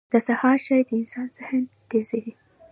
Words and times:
•د 0.11 0.13
سهار 0.27 0.57
چای 0.65 0.81
د 0.87 0.91
انسان 1.01 1.27
ذهن 1.37 1.63
تیزوي. 1.89 2.33